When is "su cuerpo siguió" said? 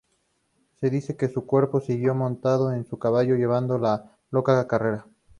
1.29-2.15